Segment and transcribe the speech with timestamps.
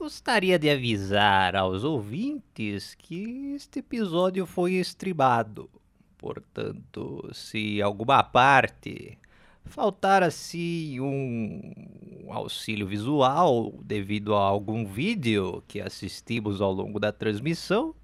[0.00, 5.68] Gostaria de avisar aos ouvintes que este episódio foi estribado.
[6.16, 9.18] Portanto, se alguma parte
[9.66, 17.94] faltar assim um auxílio visual devido a algum vídeo que assistimos ao longo da transmissão,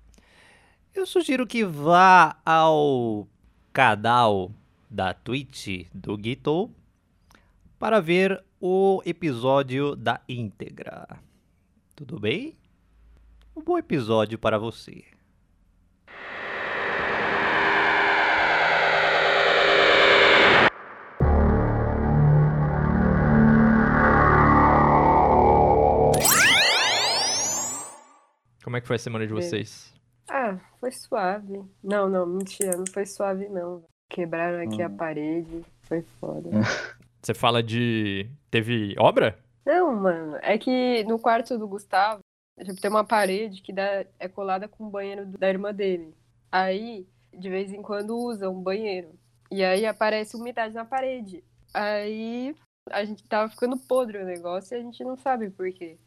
[0.95, 3.27] eu sugiro que vá ao
[3.73, 4.53] canal
[4.91, 6.71] da Twitch do Gito
[7.79, 11.25] para ver o episódio da íntegra.
[11.96, 12.57] Tudo bem?
[13.57, 15.03] Um bom episódio para você.
[28.63, 29.95] Como é que foi a semana de vocês?
[30.29, 31.63] Ah, foi suave.
[31.82, 33.84] Não, não, mentira, não foi suave não.
[34.09, 34.97] Quebraram aqui a Hum.
[34.97, 36.51] parede, foi foda.
[37.23, 38.28] Você fala de.
[38.51, 39.37] Teve obra?
[39.66, 42.20] Não, mano, é que no quarto do Gustavo
[42.64, 46.14] tipo, tem uma parede que dá, é colada com o banheiro da irmã dele.
[46.53, 47.05] Aí,
[47.36, 49.11] de vez em quando, usa um banheiro.
[49.50, 51.42] E aí aparece umidade na parede.
[51.75, 52.55] Aí
[52.91, 55.98] a gente tava ficando podre o negócio e a gente não sabe por quê.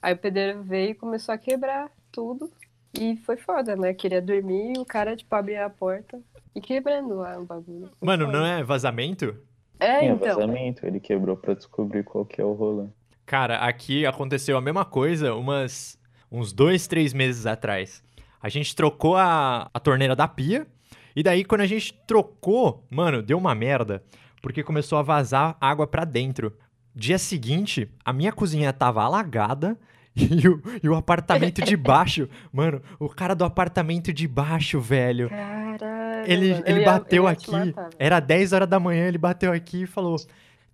[0.00, 2.50] Aí o pedreiro veio e começou a quebrar tudo.
[2.94, 3.92] E foi foda, né?
[3.92, 6.20] Queria dormir e o cara, tipo, abria a porta
[6.54, 7.90] e quebrando lá o bagulho.
[8.00, 9.36] Mano, não é vazamento?
[9.78, 10.28] É, Tinha então.
[10.28, 12.88] vazamento, ele quebrou pra descobrir qual que é o rolê.
[13.30, 15.96] Cara, aqui aconteceu a mesma coisa umas,
[16.32, 18.02] uns dois, três meses atrás.
[18.42, 20.66] A gente trocou a, a torneira da pia,
[21.14, 24.02] e daí quando a gente trocou, mano, deu uma merda,
[24.42, 26.52] porque começou a vazar água pra dentro.
[26.92, 29.78] Dia seguinte, a minha cozinha tava alagada,
[30.16, 35.28] e o, e o apartamento de baixo, mano, o cara do apartamento de baixo, velho,
[35.28, 36.24] Caralho.
[36.26, 39.82] ele, mano, ele ia- bateu aqui, matar, era 10 horas da manhã, ele bateu aqui
[39.82, 40.16] e falou: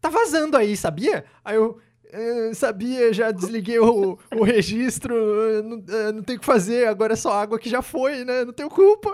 [0.01, 1.23] Tá vazando aí, sabia?
[1.45, 1.79] Aí eu.
[2.12, 6.89] "Eh, sabia, já desliguei o, o registro, eh, não, eh, não tem o que fazer,
[6.89, 8.45] agora é só água que já foi, né?
[8.45, 9.12] Não tenho culpa.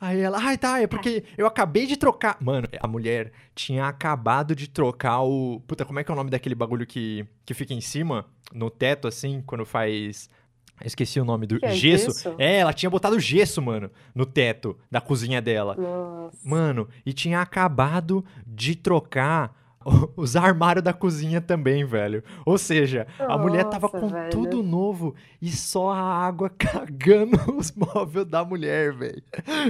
[0.00, 2.36] Aí ela, ai tá, é porque eu acabei de trocar.
[2.40, 5.60] Mano, a mulher tinha acabado de trocar o.
[5.66, 8.70] Puta, como é que é o nome daquele bagulho que, que fica em cima, no
[8.70, 10.28] teto, assim, quando faz.
[10.84, 11.58] Esqueci o nome do.
[11.58, 12.06] Que é gesso.
[12.06, 12.34] gesso?
[12.38, 15.74] É, ela tinha botado gesso, mano, no teto da cozinha dela.
[15.76, 16.36] Nossa.
[16.44, 19.54] Mano, e tinha acabado de trocar
[20.16, 22.22] os armários da cozinha também, velho.
[22.44, 24.30] Ou seja, a mulher tava Nossa, com velho.
[24.30, 29.22] tudo novo e só a água cagando os móveis da mulher, velho.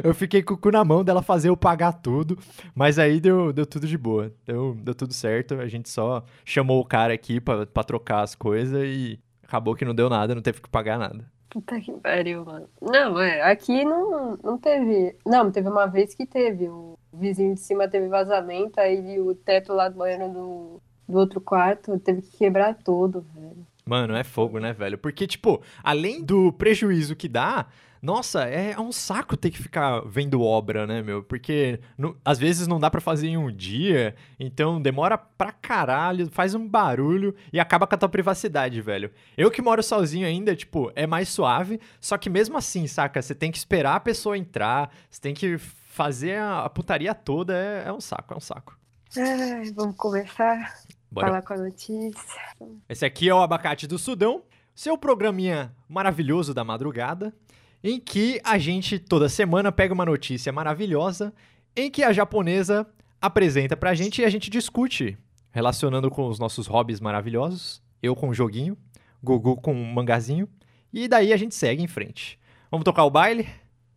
[0.03, 2.39] Eu fiquei com o cu na mão dela fazer eu pagar tudo,
[2.75, 4.33] mas aí deu, deu tudo de boa.
[4.45, 8.35] Deu, deu tudo certo, a gente só chamou o cara aqui pra, pra trocar as
[8.35, 11.36] coisas e acabou que não deu nada, não teve que pagar nada.
[11.49, 12.69] Puta que pariu, mano.
[12.81, 15.17] Não, é, aqui não, não teve.
[15.25, 16.69] Não, teve uma vez que teve.
[16.69, 21.41] O vizinho de cima teve vazamento, aí o teto lá do banheiro do, do outro
[21.41, 23.67] quarto teve que quebrar todo, velho.
[23.85, 24.99] Mano, é fogo, né, velho?
[24.99, 27.67] Porque, tipo, além do prejuízo que dá,
[28.07, 31.25] nossa, é um saco ter que ficar vendo obra, né, meu?
[31.25, 36.31] Porque não- às vezes não dá pra fazer em um dia, então demora pra caralho,
[36.31, 39.11] faz um barulho e acaba com a tua privacidade, velho.
[39.37, 43.21] Eu que moro sozinho ainda, tipo, é mais suave, só que mesmo assim, saca?
[43.21, 47.55] Você tem que esperar a pessoa entrar, você tem que fazer a, a putaria toda,
[47.57, 48.79] é, é um saco, é um saco.
[49.19, 50.75] Ai, vamos começar
[51.11, 51.27] Bora.
[51.27, 52.41] falar com a notícia.
[52.89, 54.43] Esse aqui é o Abacate do Sudão,
[54.75, 57.35] seu programinha maravilhoso da madrugada,
[57.83, 61.33] em que a gente toda semana pega uma notícia maravilhosa,
[61.75, 62.87] em que a japonesa
[63.21, 65.17] apresenta pra gente e a gente discute,
[65.51, 68.77] relacionando com os nossos hobbies maravilhosos, eu com o joguinho,
[69.23, 70.49] Gugu com o mangazinho,
[70.93, 72.39] e daí a gente segue em frente.
[72.71, 73.49] Vamos tocar o baile?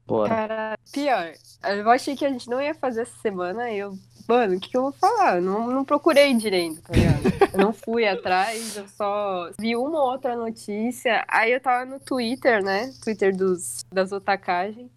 [0.10, 0.30] Bora.
[0.30, 1.32] Cara, pior,
[1.78, 3.98] eu achei que a gente não ia fazer essa semana, eu.
[4.28, 5.38] Mano, o que, que eu vou falar?
[5.38, 7.54] Eu Não, não procurei direito, tá ligado?
[7.54, 11.26] Eu não fui atrás, eu só vi uma ou outra notícia.
[11.28, 12.92] Aí eu tava no Twitter, né?
[13.04, 14.90] Twitter dos, das otakagens.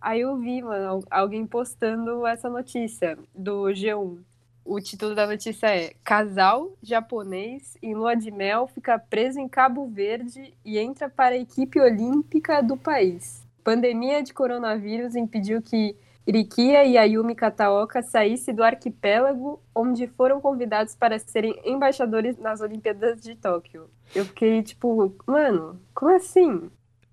[0.00, 4.18] Aí eu vi, mano, al- alguém postando essa notícia do G1.
[4.64, 9.86] O título da notícia é Casal japonês em lua de mel fica preso em Cabo
[9.88, 13.42] Verde e entra para a equipe olímpica do país.
[13.62, 15.96] Pandemia de coronavírus impediu que
[16.26, 23.20] Irikia e Ayumi Kataoka saíssem do arquipélago, onde foram convidados para serem embaixadores nas Olimpíadas
[23.20, 23.90] de Tóquio.
[24.14, 26.70] Eu fiquei tipo, mano, como assim?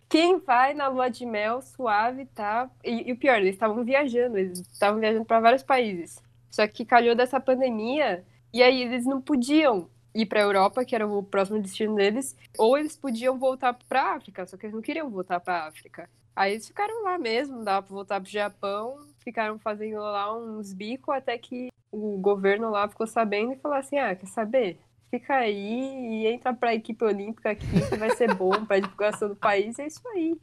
[0.09, 2.69] Quem vai na lua de mel suave, tá?
[2.83, 6.21] E, e o pior, eles estavam viajando, eles estavam viajando para vários países.
[6.49, 8.23] Só que calhou dessa pandemia
[8.53, 12.35] e aí eles não podiam ir para a Europa, que era o próximo destino deles,
[12.57, 16.09] ou eles podiam voltar para África, só que eles não queriam voltar para África.
[16.37, 21.15] Aí eles ficaram lá mesmo, dava para voltar pro Japão, ficaram fazendo lá uns bicos
[21.15, 24.79] até que o governo lá ficou sabendo e falou assim: "Ah, quer saber?
[25.09, 29.35] fica aí e entra pra equipe olímpica aqui, que vai ser bom pra divulgação do
[29.35, 30.35] país, é isso aí.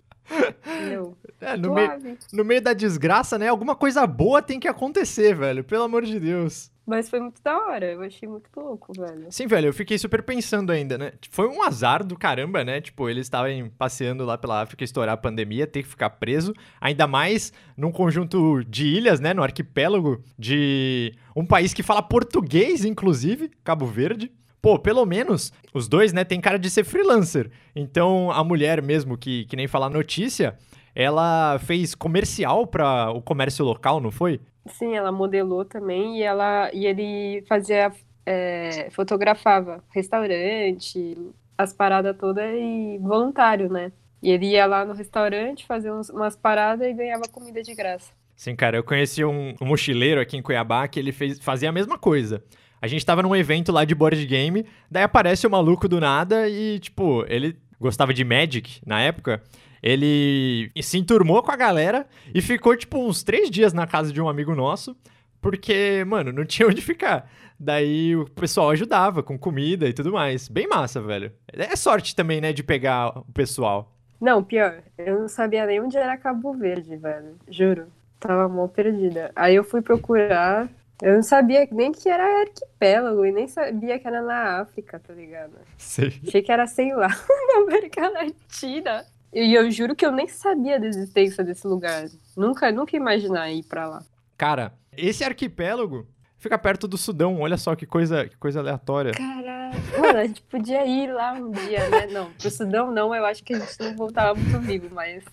[0.67, 1.17] Entendeu?
[1.41, 3.49] É, no, meio, no meio da desgraça, né?
[3.49, 5.63] Alguma coisa boa tem que acontecer, velho.
[5.63, 6.71] Pelo amor de Deus.
[6.87, 9.27] Mas foi muito da hora, eu achei muito louco, velho.
[9.31, 11.13] Sim, velho, eu fiquei super pensando ainda, né?
[11.31, 12.81] Foi um azar do caramba, né?
[12.81, 16.53] Tipo, eles estavam passeando lá pela África, estourar a pandemia, ter que ficar preso.
[16.79, 19.33] Ainda mais num conjunto de ilhas, né?
[19.33, 24.31] No arquipélago de um país que fala português, inclusive, Cabo Verde.
[24.61, 27.51] Pô, pelo menos os dois, né, tem cara de ser freelancer.
[27.77, 30.57] Então, a mulher mesmo, que, que nem fala notícia,
[30.95, 34.41] ela fez comercial para o comércio local, não foi?
[34.67, 37.93] Sim, ela modelou também e ela e ele fazia,
[38.25, 41.17] é, fotografava restaurante,
[41.57, 43.93] as paradas todas e voluntário, né?
[44.23, 48.13] E ele ia lá no restaurante fazer uns- umas paradas e ganhava comida de graça.
[48.35, 51.73] Sim, cara, eu conheci um, um mochileiro aqui em Cuiabá que ele fez, fazia a
[51.73, 52.43] mesma coisa.
[52.81, 56.49] A gente tava num evento lá de board game, daí aparece o maluco do nada
[56.49, 59.43] e, tipo, ele gostava de Magic na época.
[59.85, 64.19] Ele se enturmou com a galera e ficou, tipo, uns três dias na casa de
[64.19, 64.97] um amigo nosso,
[65.43, 67.31] porque, mano, não tinha onde ficar.
[67.61, 70.49] Daí o pessoal ajudava com comida e tudo mais.
[70.49, 71.31] Bem massa, velho.
[71.53, 73.95] É sorte também, né, de pegar o pessoal.
[74.19, 77.37] Não, pior, eu não sabia nem onde era Cabo Verde, velho.
[77.47, 77.89] Juro.
[78.19, 79.33] Tava mó perdida.
[79.37, 80.67] Aí eu fui procurar.
[81.03, 85.13] Eu não sabia nem que era arquipélago e nem sabia que era na África, tá
[85.13, 85.53] ligado?
[85.77, 86.21] Sei.
[86.27, 87.09] Achei que era, sei lá,
[87.53, 89.05] na América Latina.
[89.35, 92.07] E eu juro que eu nem sabia da existência desse lugar.
[92.37, 94.03] Nunca, nunca ia imaginar ir pra lá.
[94.37, 96.07] Cara, esse arquipélago
[96.39, 97.41] fica perto do Sudão.
[97.41, 99.11] Olha só que coisa, que coisa aleatória.
[99.13, 99.75] Caralho.
[99.99, 102.07] Mano, a gente podia ir lá um dia, né?
[102.07, 105.25] Não, pro Sudão não, eu acho que a gente não voltava muito vivo, mas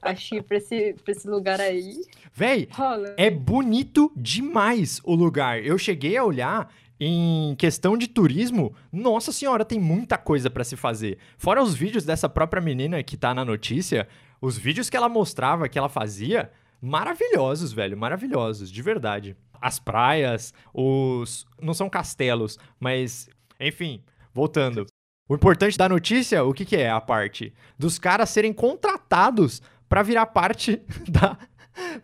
[0.00, 1.92] acho que pra esse, pra esse lugar aí
[2.32, 3.14] Véi, rola.
[3.18, 5.62] é bonito demais o lugar.
[5.62, 8.74] Eu cheguei a olhar em questão de turismo.
[8.92, 11.18] Nossa senhora, tem muita coisa pra se fazer.
[11.36, 14.08] Fora os vídeos dessa própria menina que tá na notícia,
[14.40, 16.50] os vídeos que ela mostrava, que ela fazia,
[16.80, 19.36] maravilhosos, velho, maravilhosos, de verdade.
[19.60, 23.28] As praias, os não são castelos, mas
[23.58, 24.02] enfim,
[24.32, 24.86] voltando.
[25.28, 27.52] O importante da notícia, o que, que é a parte?
[27.78, 31.36] Dos caras serem contratados pra virar parte da.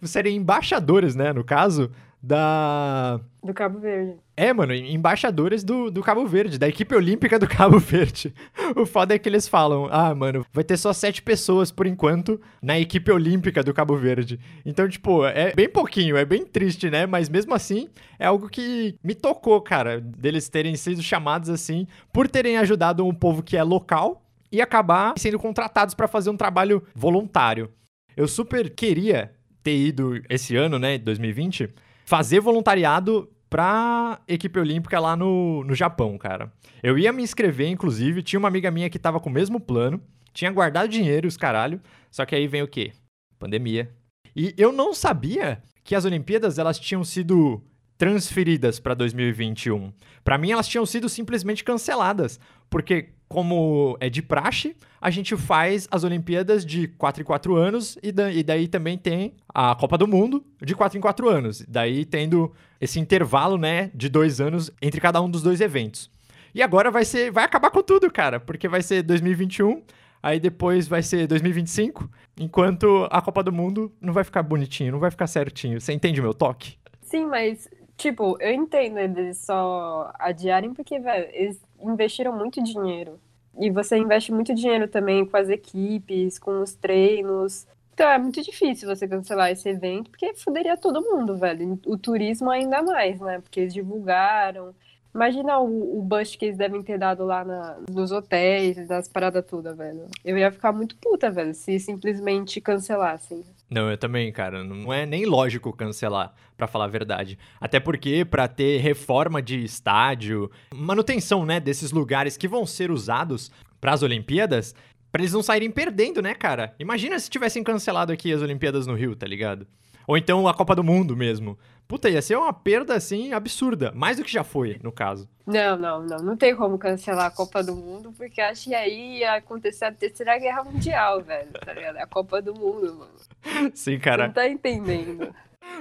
[0.02, 1.32] serem embaixadores, né?
[1.32, 1.90] No caso,
[2.22, 3.20] da.
[3.42, 4.14] Do Cabo Verde.
[4.36, 8.32] É, mano, embaixadores do, do Cabo Verde, da equipe olímpica do Cabo Verde.
[8.76, 12.40] O foda é que eles falam: ah, mano, vai ter só sete pessoas por enquanto
[12.62, 14.38] na equipe olímpica do Cabo Verde.
[14.64, 17.04] Então, tipo, é bem pouquinho, é bem triste, né?
[17.06, 17.88] Mas mesmo assim,
[18.18, 23.14] é algo que me tocou, cara, deles terem sido chamados assim por terem ajudado um
[23.14, 24.22] povo que é local
[24.52, 27.70] e acabar sendo contratados pra fazer um trabalho voluntário.
[28.16, 29.32] Eu super queria
[29.62, 31.70] ter ido esse ano, né, 2020,
[32.12, 36.52] fazer voluntariado pra equipe olímpica lá no, no Japão, cara.
[36.82, 39.98] Eu ia me inscrever, inclusive, tinha uma amiga minha que tava com o mesmo plano,
[40.30, 41.80] tinha guardado dinheiro, os caralho,
[42.10, 42.92] só que aí vem o quê?
[43.38, 43.90] Pandemia.
[44.36, 47.64] E eu não sabia que as Olimpíadas elas tinham sido
[47.96, 49.90] transferidas para 2021.
[50.22, 52.38] Para mim elas tinham sido simplesmente canceladas,
[52.68, 57.98] porque como é de praxe, a gente faz as Olimpíadas de 4 em 4 anos
[58.02, 61.64] e, da- e daí também tem a Copa do Mundo de 4 em 4 anos.
[61.66, 66.10] Daí tendo esse intervalo, né, de dois anos entre cada um dos dois eventos.
[66.54, 69.82] E agora vai ser, vai acabar com tudo, cara, porque vai ser 2021,
[70.22, 74.98] aí depois vai ser 2025, enquanto a Copa do Mundo não vai ficar bonitinho, não
[75.00, 75.80] vai ficar certinho.
[75.80, 76.76] Você entende meu toque?
[77.00, 83.18] Sim, mas, tipo, eu entendo eles só adiarem porque, velho, eles investiram muito dinheiro.
[83.58, 87.66] E você investe muito dinheiro também com as equipes, com os treinos.
[87.94, 91.78] Então é muito difícil você cancelar esse evento, porque fuderia todo mundo, velho.
[91.86, 93.40] O turismo ainda mais, né?
[93.40, 94.74] Porque eles divulgaram.
[95.14, 99.44] Imagina o, o bust que eles devem ter dado lá na- nos hotéis, nas paradas
[99.44, 100.06] todas, velho.
[100.24, 103.44] Eu ia ficar muito puta, velho, se simplesmente cancelassem.
[103.72, 104.62] Não, eu também, cara.
[104.62, 107.38] Não é nem lógico cancelar, pra falar a verdade.
[107.58, 113.50] Até porque, pra ter reforma de estádio, manutenção, né, desses lugares que vão ser usados
[113.80, 114.74] pras Olimpíadas,
[115.10, 116.74] pra eles não saírem perdendo, né, cara?
[116.78, 119.66] Imagina se tivessem cancelado aqui as Olimpíadas no Rio, tá ligado?
[120.06, 121.58] Ou então a Copa do Mundo mesmo.
[121.86, 123.92] Puta, ia ser uma perda, assim, absurda.
[123.94, 125.28] Mais do que já foi, no caso.
[125.46, 126.16] Não, não, não.
[126.18, 129.92] Não tem como cancelar a Copa do Mundo, porque acho que aí ia acontecer a
[129.92, 131.50] Terceira Guerra Mundial, velho.
[131.52, 131.98] Tá ligado?
[131.98, 133.70] É a Copa do Mundo, mano.
[133.74, 134.26] Sim, cara.
[134.28, 135.34] não tá entendendo.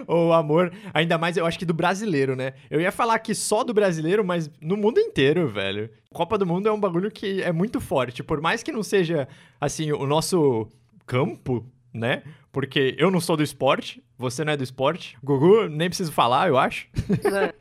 [0.07, 2.53] O amor, ainda mais eu acho que do brasileiro, né?
[2.69, 5.89] Eu ia falar que só do brasileiro, mas no mundo inteiro, velho.
[6.13, 8.23] Copa do Mundo é um bagulho que é muito forte.
[8.23, 9.27] Por mais que não seja,
[9.59, 10.67] assim, o nosso
[11.05, 12.23] campo, né?
[12.51, 15.17] Porque eu não sou do esporte, você não é do esporte.
[15.23, 16.87] Gugu, nem preciso falar, eu acho.
[17.23, 17.53] Vai.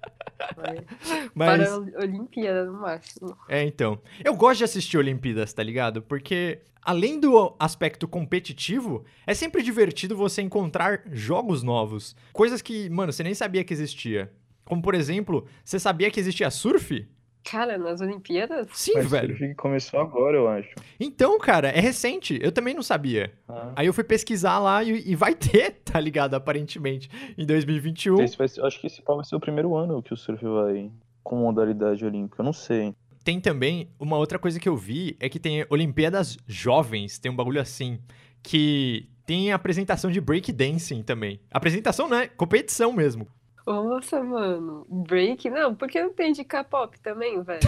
[1.34, 3.36] Mas, Para a Olimpíada, no máximo.
[3.48, 4.00] é, então.
[4.24, 6.00] Eu gosto de assistir Olimpíadas, tá ligado?
[6.02, 12.16] Porque, além do aspecto competitivo, é sempre divertido você encontrar jogos novos.
[12.32, 14.32] Coisas que, mano, você nem sabia que existia.
[14.64, 17.06] Como, por exemplo, você sabia que existia surf?
[17.44, 18.66] Cara, nas Olimpíadas?
[18.72, 19.54] Sim, Mas velho.
[19.56, 20.68] começou agora, eu acho.
[20.98, 22.38] Então, cara, é recente.
[22.42, 23.32] Eu também não sabia.
[23.48, 26.34] Ah, Aí eu fui pesquisar lá e, e vai ter, tá ligado?
[26.34, 28.20] Aparentemente, em 2021.
[28.22, 30.44] esse vai ser- acho que esse pau vai ser o primeiro ano que o surf
[30.44, 30.90] vai
[31.22, 32.40] com modalidade olímpica.
[32.42, 32.94] Eu não sei.
[33.24, 37.36] Tem também uma outra coisa que eu vi é que tem Olimpíadas Jovens, tem um
[37.36, 37.98] bagulho assim,
[38.42, 41.38] que tem apresentação de breakdancing também.
[41.50, 42.28] Apresentação, né?
[42.28, 43.26] Competição mesmo.
[43.66, 44.86] Nossa, mano.
[44.88, 45.48] Break?
[45.50, 47.60] Não, porque não tem de K-pop também, velho.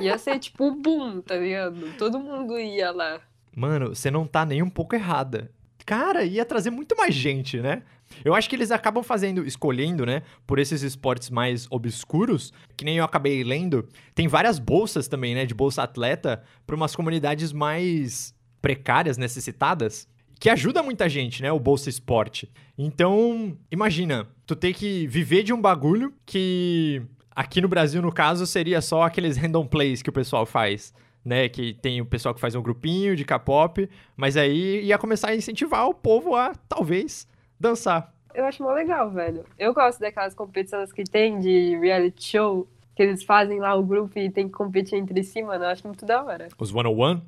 [0.00, 1.96] Ia ser tipo o boom, tá ligado?
[1.98, 3.20] Todo mundo ia lá.
[3.54, 5.50] Mano, você não tá nem um pouco errada.
[5.86, 7.82] Cara, ia trazer muito mais gente, né?
[8.24, 12.98] Eu acho que eles acabam fazendo, escolhendo, né, por esses esportes mais obscuros, que nem
[12.98, 18.34] eu acabei lendo, tem várias bolsas também, né, de bolsa atleta para umas comunidades mais
[18.60, 22.50] precárias, necessitadas, que ajuda muita gente, né, o bolsa esporte.
[22.76, 27.02] Então, imagina, tu ter que viver de um bagulho que
[27.34, 30.92] aqui no Brasil, no caso, seria só aqueles random plays que o pessoal faz
[31.24, 31.48] né?
[31.48, 35.34] Que tem o pessoal que faz um grupinho de K-pop, mas aí ia começar a
[35.34, 37.26] incentivar o povo a, talvez,
[37.58, 38.12] dançar.
[38.34, 39.44] Eu acho mó legal, velho.
[39.58, 44.18] Eu gosto daquelas competições que tem de reality show, que eles fazem lá o grupo
[44.18, 45.64] e tem que competir entre si, mano.
[45.64, 46.48] Eu acho muito da hora.
[46.58, 47.22] Os one-on-one.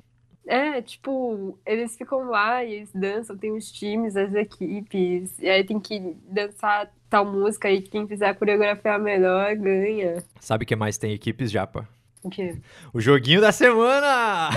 [0.47, 5.63] É, tipo, eles ficam lá e eles dançam, tem os times, as equipes, e aí
[5.63, 10.23] tem que dançar tal música e quem fizer a coreografia melhor ganha.
[10.39, 11.87] Sabe o que mais tem equipes, Japa?
[12.23, 12.55] O quê?
[12.93, 14.49] O joguinho da semana!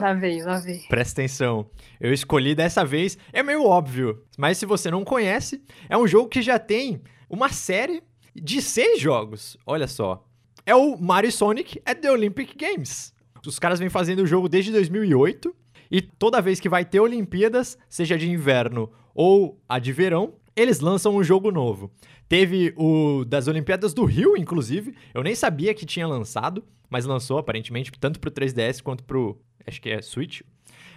[0.00, 0.80] Lá veio, lá veio.
[0.88, 1.68] Presta atenção.
[2.00, 6.28] Eu escolhi dessa vez, é meio óbvio, mas se você não conhece, é um jogo
[6.28, 8.02] que já tem uma série
[8.34, 9.58] de seis jogos.
[9.66, 10.24] Olha só.
[10.64, 13.12] É o Mario Sonic at the Olympic Games.
[13.46, 15.54] Os caras vêm fazendo o jogo desde 2008
[15.90, 20.80] e toda vez que vai ter Olimpíadas, seja de inverno ou a de verão, eles
[20.80, 21.90] lançam um jogo novo.
[22.28, 24.94] Teve o das Olimpíadas do Rio, inclusive.
[25.12, 29.80] Eu nem sabia que tinha lançado, mas lançou aparentemente tanto pro 3DS quanto pro acho
[29.80, 30.42] que é Switch.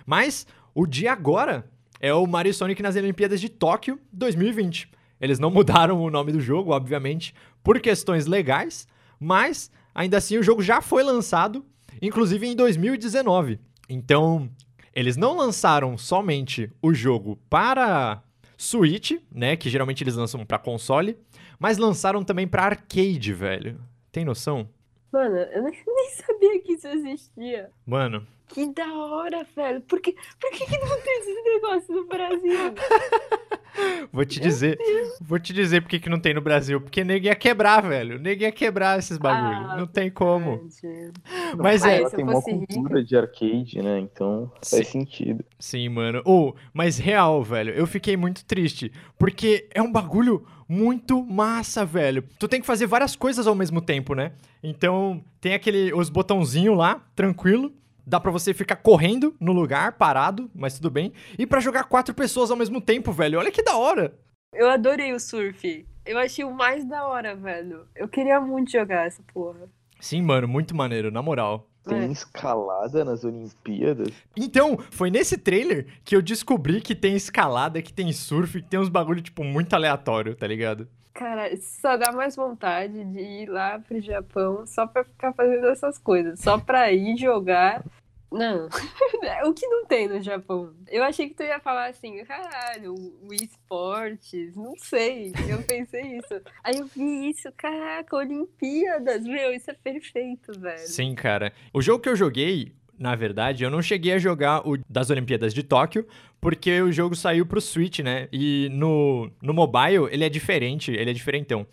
[0.06, 0.46] Mas
[0.76, 1.66] o de agora
[2.00, 4.90] é o Mario Sonic nas Olimpíadas de Tóquio 2020.
[5.20, 7.34] Eles não mudaram o nome do jogo, obviamente,
[7.64, 8.88] por questões legais,
[9.20, 11.66] mas ainda assim o jogo já foi lançado,
[12.02, 13.60] inclusive em 2019.
[13.90, 14.50] Então,
[14.94, 18.22] eles não lançaram somente o jogo para
[18.58, 21.18] Switch, né, que geralmente eles lançam para console,
[21.60, 23.80] mas lançaram também para arcade, velho.
[24.12, 24.70] Tem noção?
[25.12, 25.74] Mano, eu nem,
[26.12, 27.70] sabia que isso existia.
[27.86, 29.82] Mano, Que da hora, velho.
[29.82, 32.74] Por que, por que, que não tem esse negócio no Brasil?
[34.12, 34.78] Vou te dizer,
[35.20, 36.80] vou te dizer por que que não tem no Brasil.
[36.80, 38.20] Porque nego ia quebrar, velho.
[38.20, 39.70] Nego ia quebrar esses bagulho.
[39.70, 40.70] Ah, não tem como.
[40.70, 41.14] Gente.
[41.58, 41.98] Mas é.
[41.98, 44.00] Ela tem uma cultura de arcade, né?
[44.00, 45.00] Então faz Sim.
[45.00, 45.44] sentido.
[45.58, 46.22] Sim, mano.
[46.26, 48.92] Ou, mas real, velho, eu fiquei muito triste.
[49.18, 52.24] Porque é um bagulho muito massa, velho.
[52.40, 54.34] Tu tem que fazer várias coisas ao mesmo tempo, né?
[54.62, 57.74] Então, tem aquele, os botãozinhos lá, tranquilo.
[58.06, 61.14] Dá pra você ficar correndo no lugar, parado, mas tudo bem.
[61.38, 63.40] E pra jogar quatro pessoas ao mesmo tempo, velho.
[63.40, 64.14] Olha que da hora.
[64.54, 65.86] Eu adorei o surf.
[66.06, 67.88] Eu achei o mais da hora, velho.
[67.96, 69.70] Eu queria muito jogar essa porra.
[70.02, 71.70] Sim, mano, muito maneiro, na moral.
[71.88, 72.06] Tem É.
[72.08, 74.10] escalada nas Olimpíadas.
[74.38, 78.80] Então, foi nesse trailer que eu descobri que tem escalada, que tem surf, que tem
[78.80, 80.88] uns bagulho, tipo, muito aleatório, tá ligado?
[81.14, 86.00] Cara, só dá mais vontade de ir lá pro Japão só pra ficar fazendo essas
[86.00, 86.40] coisas.
[86.40, 87.84] Só pra ir jogar.
[88.32, 88.68] Não.
[89.46, 90.74] o que não tem no Japão?
[90.90, 95.32] Eu achei que tu ia falar assim, caralho, o esportes, não sei.
[95.48, 96.42] Eu pensei isso.
[96.64, 100.80] Aí eu vi isso, caraca, Olimpíadas, meu, isso é perfeito, velho.
[100.80, 101.54] Sim, cara.
[101.72, 105.54] O jogo que eu joguei, na verdade, eu não cheguei a jogar o das Olimpíadas
[105.54, 106.06] de Tóquio,
[106.40, 108.28] porque o jogo saiu pro Switch, né?
[108.32, 111.66] E no, no mobile ele é diferente, ele é diferentão.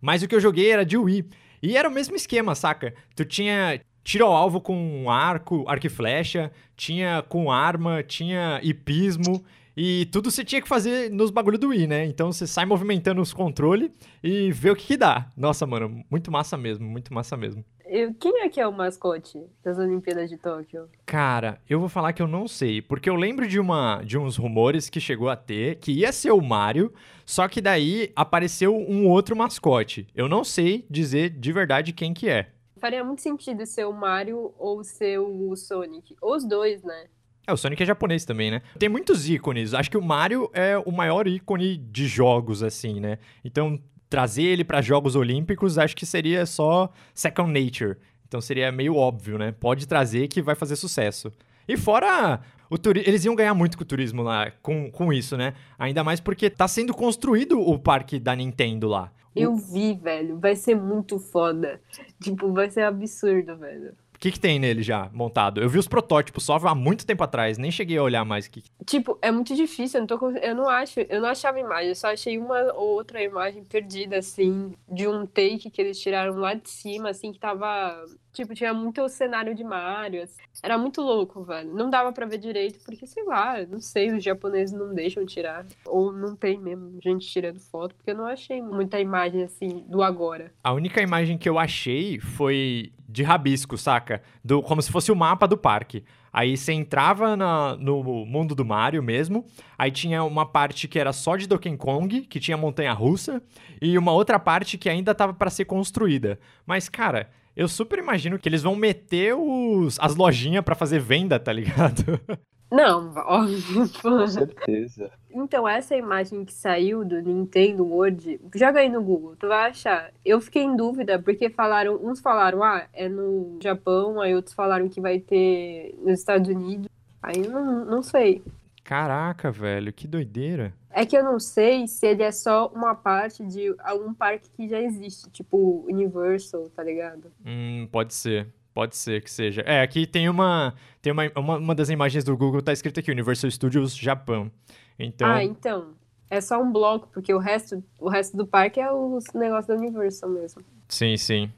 [0.00, 1.24] Mas o que eu joguei era de Wii.
[1.62, 2.92] E era o mesmo esquema, saca?
[3.14, 9.44] Tu tinha tiro ao alvo com arco, arco e flecha, tinha com arma, tinha hipismo.
[9.76, 12.04] E tudo você tinha que fazer nos bagulho do Wii, né?
[12.04, 13.90] Então você sai movimentando os controles
[14.22, 15.30] e vê o que, que dá.
[15.36, 17.64] Nossa, mano, muito massa mesmo, muito massa mesmo.
[17.94, 20.88] Eu- quem é que é o mascote das Olimpíadas de Tóquio?
[21.04, 24.38] Cara, eu vou falar que eu não sei, porque eu lembro de uma de uns
[24.38, 26.90] rumores que chegou a ter que ia ser o Mario,
[27.26, 30.06] só que daí apareceu um outro mascote.
[30.14, 32.48] Eu não sei dizer de verdade quem que é.
[32.78, 36.16] Faria muito sentido ser o Mario ou ser o Sonic.
[36.22, 37.08] Ou os dois, né?
[37.46, 38.62] É, o Sonic é japonês também, né?
[38.78, 39.74] Tem muitos ícones.
[39.74, 43.18] Acho que o Mario é o maior ícone de jogos, assim, né?
[43.44, 43.78] Então
[44.12, 47.96] trazer ele para Jogos Olímpicos, acho que seria só second nature.
[48.28, 49.52] Então seria meio óbvio, né?
[49.58, 51.32] Pode trazer que vai fazer sucesso.
[51.66, 52.38] E fora
[52.68, 55.54] o turi eles iam ganhar muito com o turismo lá, com, com isso, né?
[55.78, 59.10] Ainda mais porque tá sendo construído o parque da Nintendo lá.
[59.34, 60.38] Eu vi, velho.
[60.38, 61.80] Vai ser muito foda.
[62.22, 63.94] Tipo, vai ser absurdo, velho.
[64.22, 65.60] O que, que tem nele já montado?
[65.60, 68.52] Eu vi os protótipos só há muito tempo atrás, nem cheguei a olhar mais o
[68.52, 68.62] que.
[68.86, 71.96] Tipo, é muito difícil, eu não, tô, eu não acho, eu não achava imagem, eu
[71.96, 76.54] só achei uma ou outra imagem perdida, assim, de um take que eles tiraram lá
[76.54, 78.00] de cima, assim, que tava.
[78.32, 80.22] Tipo, tinha muito cenário de Mario.
[80.22, 80.40] assim.
[80.62, 81.74] Era muito louco, velho.
[81.74, 85.66] Não dava pra ver direito, porque, sei lá, não sei, os japoneses não deixam tirar.
[85.84, 90.02] Ou não tem mesmo gente tirando foto, porque eu não achei muita imagem, assim, do
[90.02, 90.50] agora.
[90.64, 94.22] A única imagem que eu achei foi de rabisco, saca?
[94.42, 96.02] Do, como se fosse o mapa do parque.
[96.32, 99.44] Aí você entrava na- no mundo do Mario mesmo.
[99.78, 103.42] Aí tinha uma parte que era só de Donkey Kong, que tinha montanha russa,
[103.80, 106.38] e uma outra parte que ainda tava pra ser construída.
[106.66, 111.38] Mas, cara, eu super imagino que eles vão meter os, as lojinhas pra fazer venda,
[111.38, 112.18] tá ligado?
[112.72, 113.86] Não, óbvio.
[114.00, 115.10] Com certeza.
[115.30, 120.10] Então, essa imagem que saiu do Nintendo World, joga aí no Google, tu vai achar.
[120.24, 124.88] Eu fiquei em dúvida, porque falaram, uns falaram, ah, é no Japão, aí outros falaram
[124.88, 126.88] que vai ter nos Estados Unidos.
[127.22, 128.42] Aí não, não sei.
[128.82, 130.72] Caraca, velho, que doideira.
[130.90, 134.66] É que eu não sei se ele é só uma parte de algum parque que
[134.66, 137.30] já existe, tipo Universal, tá ligado?
[137.44, 138.48] Hum, pode ser.
[138.74, 139.62] Pode ser que seja.
[139.62, 140.74] É, aqui tem uma.
[141.00, 144.50] Tem uma, uma, uma das imagens do Google, tá escrito aqui, Universal Studios Japão.
[144.98, 145.28] Então.
[145.28, 145.94] Ah, então.
[146.30, 149.74] É só um bloco, porque o resto, o resto do parque é os negócios da
[149.74, 150.62] Universal mesmo.
[150.88, 151.52] Sim, sim.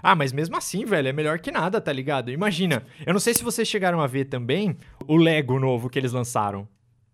[0.00, 2.30] Ah, mas mesmo assim, velho, é melhor que nada, tá ligado?
[2.30, 4.76] Imagina, eu não sei se vocês chegaram a ver também
[5.06, 6.68] o Lego novo que eles lançaram.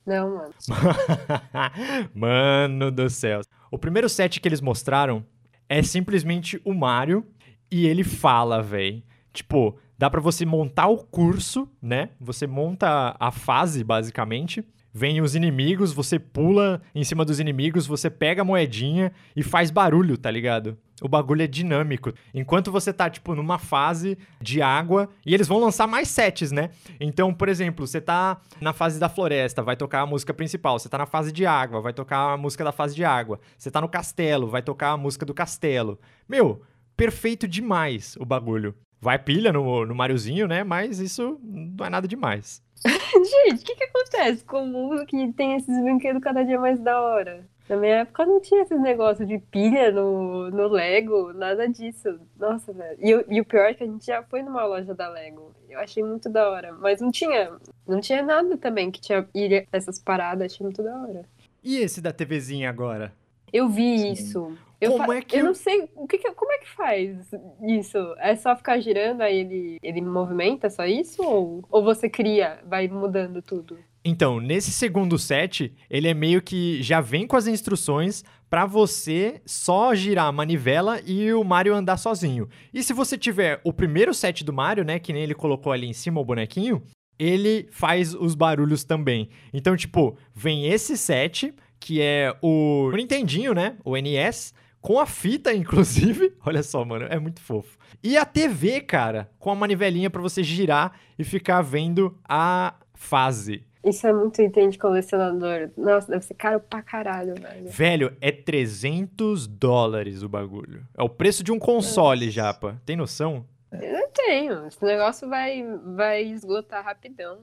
[0.04, 0.54] Não, mano.
[2.14, 3.40] Mano do céu.
[3.70, 5.24] O primeiro set que eles mostraram
[5.68, 7.26] é simplesmente o Mario
[7.70, 9.02] e ele fala, velho.
[9.34, 12.10] Tipo, dá pra você montar o curso, né?
[12.20, 14.64] Você monta a fase, basicamente.
[14.96, 19.72] Vem os inimigos, você pula em cima dos inimigos, você pega a moedinha e faz
[19.72, 20.78] barulho, tá ligado?
[21.02, 22.12] O bagulho é dinâmico.
[22.32, 26.70] Enquanto você tá, tipo, numa fase de água, e eles vão lançar mais sets, né?
[27.00, 30.78] Então, por exemplo, você tá na fase da floresta, vai tocar a música principal.
[30.78, 33.40] Você tá na fase de água, vai tocar a música da fase de água.
[33.58, 35.98] Você tá no castelo, vai tocar a música do castelo.
[36.28, 36.62] Meu,
[36.96, 38.76] perfeito demais o bagulho.
[39.04, 40.64] Vai pilha no, no Mariozinho, né?
[40.64, 42.62] Mas isso não é nada demais.
[42.82, 46.80] Gente, o que que acontece com o mundo que tem esses brinquedos cada dia mais
[46.80, 47.46] da hora?
[47.68, 52.18] Na minha época não tinha esses negócios de pilha no, no Lego, nada disso.
[52.38, 52.98] Nossa, velho.
[52.98, 55.54] E, o- e o pior é que a gente já foi numa loja da Lego.
[55.68, 56.72] Eu achei muito da hora.
[56.72, 57.52] Mas não tinha,
[57.86, 60.50] não tinha nada também que tinha pilha, essas paradas.
[60.52, 61.22] Achei muito da hora.
[61.62, 63.12] E esse da TVzinha agora?
[63.54, 64.12] Eu vi Sim.
[64.12, 64.58] isso.
[64.80, 67.16] Eu, Como é que eu não sei o que que- como é que faz
[67.62, 67.96] isso?
[68.18, 72.88] É só ficar girando aí ele ele movimenta só isso ou, ou você cria, vai
[72.88, 73.78] mudando tudo?
[74.04, 79.40] Então, nesse segundo set, ele é meio que já vem com as instruções pra você
[79.46, 82.46] só girar a manivela e o Mario andar sozinho.
[82.74, 85.86] E se você tiver o primeiro set do Mario, né, que nem ele colocou ali
[85.86, 86.82] em cima o bonequinho,
[87.18, 89.30] ele faz os barulhos também.
[89.54, 95.04] Então, tipo, vem esse set, que é o, o Nintendinho, né, o NES, com a
[95.04, 96.32] fita, inclusive.
[96.46, 97.76] Olha só, mano, é muito fofo.
[98.02, 103.62] E a TV, cara, com a manivelinha pra você girar e ficar vendo a fase.
[103.84, 105.68] Isso é muito item de colecionador.
[105.76, 107.68] Nossa, deve ser caro pra caralho, velho.
[107.68, 110.86] Velho, é 300 dólares o bagulho.
[110.96, 112.32] É o preço de um console, Nossa.
[112.34, 112.80] japa.
[112.86, 113.44] Tem noção?
[113.72, 114.66] Eu tenho.
[114.68, 115.62] Esse negócio vai,
[115.96, 117.40] vai esgotar rapidão.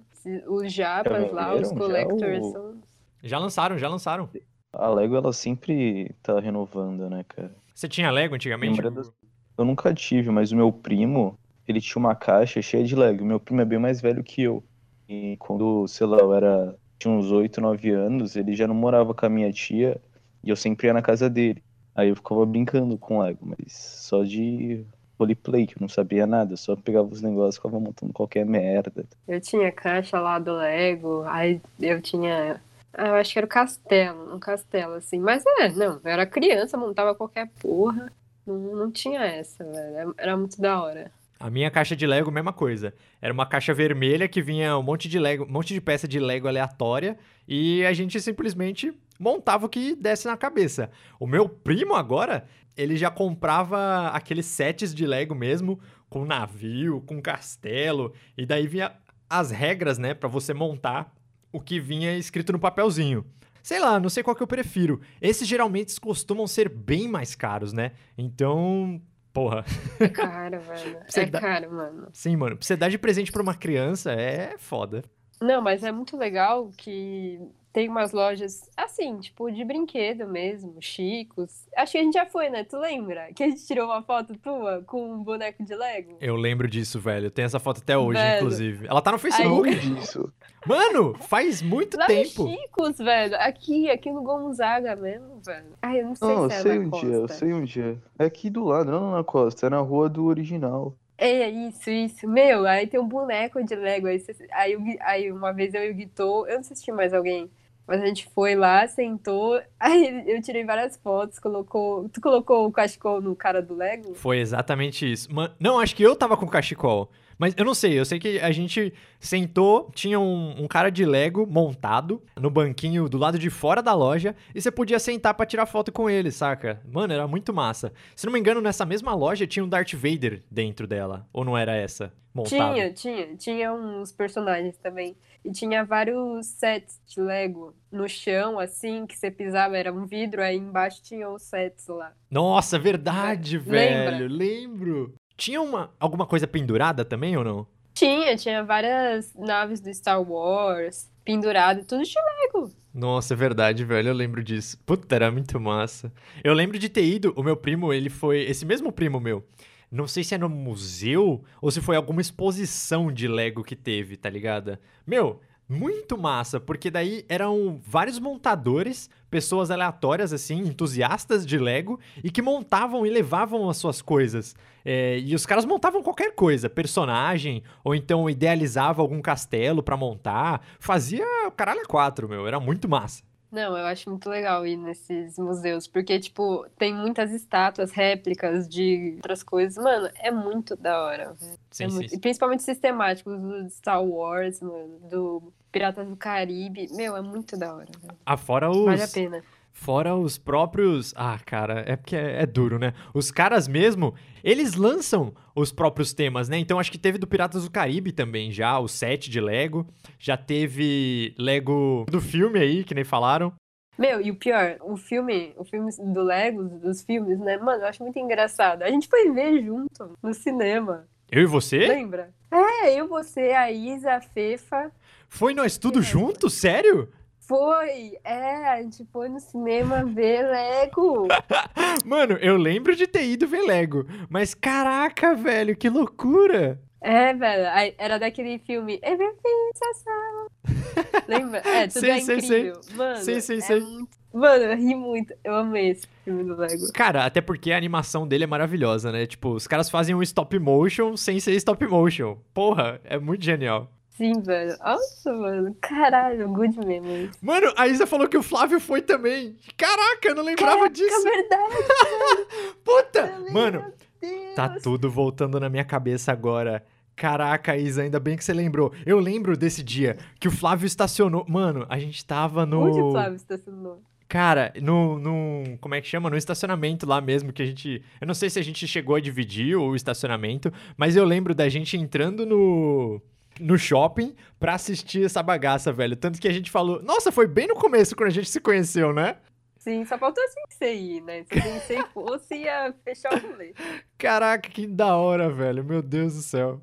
[0.47, 2.90] Os japas lá, os collectors o- são.
[3.23, 4.29] Já lançaram, já lançaram.
[4.73, 7.51] A Lego, ela sempre tá renovando, né, cara?
[7.73, 8.81] Você tinha Lego antigamente?
[8.81, 9.11] Das-
[9.57, 13.23] Eu nunca tive, mas o meu primo, ele tinha uma caixa cheia de Lego.
[13.25, 14.63] Meu primo é bem mais velho que eu.
[15.09, 16.75] E quando, sei lá, eu era...
[16.97, 19.99] tinha uns 8, 9 anos, ele já não morava com a minha tia
[20.43, 21.61] e eu sempre ia na casa dele.
[21.93, 24.85] Aí eu ficava brincando com Lego, mas só de
[25.19, 26.53] roleplay, que eu não sabia nada.
[26.53, 29.05] Eu só pegava os negócios e ficava montando qualquer merda.
[29.27, 32.61] Eu tinha caixa lá do Lego, aí eu tinha.
[32.93, 35.19] Ah, Eu acho que era o castelo, um castelo, assim.
[35.19, 38.11] Mas é, não, eu era criança, montava qualquer porra.
[38.45, 40.13] Não, não tinha essa, velho.
[40.17, 41.11] Era muito da hora.
[41.39, 42.93] A minha caixa de Lego, mesma coisa.
[43.19, 46.19] Era uma caixa vermelha que vinha um monte de Lego, um monte de peça de
[46.19, 50.91] Lego aleatória e a gente simplesmente montava o que desse na cabeça.
[51.19, 52.45] O meu primo agora,
[52.77, 58.91] ele já comprava aqueles sets de Lego mesmo, com navio, com castelo, e daí vinha
[59.27, 61.11] as regras, né, Pra você montar
[61.51, 63.25] o que vinha escrito no papelzinho.
[63.63, 64.99] Sei lá, não sei qual que eu prefiro.
[65.21, 67.91] Esses geralmente costumam ser bem mais caros, né?
[68.17, 68.99] Então,
[69.31, 69.63] porra.
[69.99, 70.97] É caro, velho.
[71.07, 72.07] Você É dá- caro, mano.
[72.11, 75.03] Sim, mano, pra você dar de presente pra uma criança é foda.
[75.39, 77.39] Não, mas é muito legal que
[77.73, 81.65] tem umas lojas assim, tipo, de brinquedo mesmo, chicos.
[81.75, 82.63] Acho que a gente já foi, né?
[82.63, 83.31] Tu lembra?
[83.33, 86.17] Que a gente tirou uma foto tua com um boneco de Lego?
[86.19, 87.31] Eu lembro disso, velho.
[87.31, 88.37] Tem essa foto até hoje, Velho.
[88.37, 88.87] inclusive.
[88.87, 89.75] Ela tá no Aí- Facebook.
[89.75, 90.33] disso.
[90.67, 92.43] Mano, faz muito Lá tempo.
[92.43, 93.35] no Chicos, velho.
[93.37, 95.73] Aqui, aqui no Gonzaga mesmo, velho.
[95.81, 97.05] Ai, eu não sei Não, eu se é sei na um Costa.
[97.07, 97.97] dia, eu sei um dia.
[98.19, 100.93] É aqui do lado, não na costa, é na rua do original.
[101.17, 102.27] É isso, isso.
[102.27, 104.07] Meu, aí tem um boneco de Lego.
[104.07, 107.13] Aí, aí, aí uma vez eu e o Guitou, eu não sei se tinha mais
[107.13, 107.49] alguém,
[107.87, 112.07] mas a gente foi lá, sentou, aí eu tirei várias fotos, colocou.
[112.09, 114.13] Tu colocou o cachecol no cara do Lego?
[114.15, 115.33] Foi exatamente isso.
[115.33, 117.09] Man- Não, acho que eu tava com cachecol.
[117.41, 121.03] Mas eu não sei, eu sei que a gente sentou, tinha um, um cara de
[121.03, 125.43] Lego montado no banquinho do lado de fora da loja e você podia sentar pra
[125.43, 126.79] tirar foto com ele, saca?
[126.87, 127.91] Mano, era muito massa.
[128.15, 131.27] Se não me engano, nessa mesma loja tinha um Darth Vader dentro dela.
[131.33, 132.13] Ou não era essa?
[132.31, 132.75] Montado.
[132.75, 133.35] Tinha, tinha.
[133.35, 135.17] Tinha uns personagens também.
[135.43, 140.43] E tinha vários sets de Lego no chão, assim, que você pisava, era um vidro,
[140.43, 142.13] aí embaixo tinha os sets lá.
[142.29, 144.11] Nossa, verdade, Lembra?
[144.11, 144.27] velho.
[144.27, 145.15] Lembro.
[145.41, 147.65] Tinha uma, alguma coisa pendurada também ou não?
[147.95, 152.71] Tinha, tinha várias naves do Star Wars pendurado, tudo de Lego.
[152.93, 154.09] Nossa, é verdade, velho.
[154.09, 154.77] Eu lembro disso.
[154.85, 156.13] Puta, era muito massa.
[156.43, 157.33] Eu lembro de ter ido.
[157.35, 158.41] O meu primo, ele foi.
[158.41, 159.43] Esse mesmo primo meu.
[159.89, 164.17] Não sei se é no museu ou se foi alguma exposição de Lego que teve,
[164.17, 164.77] tá ligado?
[165.07, 172.29] Meu, muito massa, porque daí eram vários montadores, pessoas aleatórias, assim, entusiastas de Lego, e
[172.29, 174.53] que montavam e levavam as suas coisas.
[174.83, 180.61] É, e os caras montavam qualquer coisa, personagem, ou então idealizava algum castelo pra montar.
[180.79, 182.45] Fazia o caralho a quatro, meu.
[182.45, 183.23] Era muito massa.
[183.51, 189.13] Não, eu acho muito legal ir nesses museus, porque, tipo, tem muitas estátuas, réplicas de
[189.17, 189.81] outras coisas.
[189.83, 191.35] Mano, é muito da hora.
[191.69, 192.15] Sim, É sim, muito- sim.
[192.15, 196.87] E principalmente sistemáticos do Star Wars, mano, do Piratas do Caribe.
[196.91, 197.87] Meu, é muito da hora.
[198.25, 198.85] Ah, fora os.
[198.85, 199.43] Vale a pena.
[199.73, 201.13] Fora os próprios.
[201.15, 202.93] Ah, cara, é porque é, é duro, né?
[203.13, 206.57] Os caras mesmo, eles lançam os próprios temas, né?
[206.57, 209.87] Então acho que teve do Piratas do Caribe também já, o set de Lego.
[210.19, 213.53] Já teve Lego do filme aí, que nem falaram.
[213.97, 217.57] Meu, e o pior, o filme, o filme do Lego, dos filmes, né?
[217.57, 218.83] Mano, eu acho muito engraçado.
[218.83, 221.87] A gente foi ver junto no cinema, Eu e você?
[221.87, 222.29] lembra?
[222.51, 224.91] É, eu, você, a Isa, a Fefa.
[225.33, 226.01] Foi nós tudo É.
[226.01, 226.49] junto?
[226.49, 227.07] Sério?
[227.39, 231.27] Foi, é, a gente foi no cinema ver Lego.
[232.05, 234.05] Mano, eu lembro de ter ido ver Lego.
[234.29, 236.79] Mas caraca, velho, que loucura!
[236.99, 241.25] É, velho, era daquele filme Everything's Awesome.
[241.27, 241.59] Lembra?
[241.65, 242.59] É, tudo Sei, é sei, sei.
[242.69, 242.81] incrível.
[242.95, 243.79] Mano, Sei, sei, é sei.
[243.79, 245.33] muito- Mano, eu ri muito.
[245.43, 246.91] Eu amei esse filme do Lego.
[246.93, 249.25] Cara, até porque a animação dele é maravilhosa, né?
[249.25, 252.37] Tipo, os caras fazem um stop motion sem ser stop motion.
[252.53, 253.89] Porra, é muito genial.
[254.11, 254.77] Sim, velho.
[254.79, 255.75] Nossa, mano.
[255.81, 257.31] Caralho, good memories.
[257.41, 259.55] Mano, a Isa falou que o Flávio foi também.
[259.77, 261.23] Caraca, eu não lembrava Caraca, disso.
[261.23, 261.75] verdade,
[262.83, 263.39] Puta!
[263.39, 263.85] meu Mano,
[264.21, 264.55] Deus.
[264.55, 266.83] tá tudo voltando na minha cabeça agora.
[267.15, 268.91] Caraca, Isa, ainda bem que você lembrou.
[269.05, 271.45] Eu lembro desse dia que o Flávio estacionou.
[271.47, 272.81] Mano, a gente tava no.
[272.81, 274.01] Onde o Flávio estacionou?
[274.27, 275.77] Cara, no, no.
[275.79, 276.29] Como é que chama?
[276.29, 278.01] No estacionamento lá mesmo, que a gente.
[278.19, 281.67] Eu não sei se a gente chegou a dividir o estacionamento, mas eu lembro da
[281.69, 283.21] gente entrando no.
[283.61, 286.15] No shopping pra assistir essa bagaça, velho.
[286.15, 287.01] Tanto que a gente falou.
[287.01, 289.37] Nossa, foi bem no começo quando a gente se conheceu, né?
[289.77, 291.43] Sim, só faltou assim você ir, né?
[291.43, 293.73] Se você fosse, ia fechar o rolê.
[294.17, 295.83] Caraca, que da hora, velho.
[295.83, 296.81] Meu Deus do céu.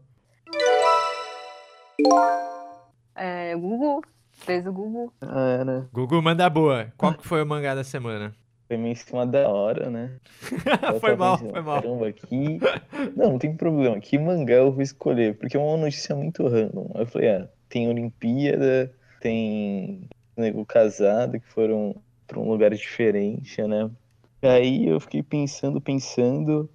[3.14, 5.12] É, Google, fez o Google.
[5.20, 5.86] Ah, né?
[5.92, 6.92] Gugu, manda boa.
[6.96, 8.34] Qual que foi o mangá da semana?
[8.68, 10.18] Foi meio em cima da hora, né?
[11.00, 11.82] Foi mal, pensando, foi mal.
[11.82, 12.60] Caramba, que.
[13.16, 13.98] Não, não tem problema.
[13.98, 15.38] Que mangá eu vou escolher?
[15.38, 16.90] Porque é uma notícia muito random.
[16.94, 20.02] Eu falei, ah, tem Olimpíada, tem
[20.36, 23.90] nego casado que foram pra um lugar diferente, né?
[24.42, 26.70] Aí eu fiquei pensando, pensando,